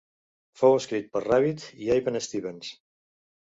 Fou 0.61 0.77
escrit 0.77 1.11
per 1.11 1.23
Rabbitt 1.27 1.69
i 1.87 1.95
Even 1.99 2.21
Stevens. 2.31 2.77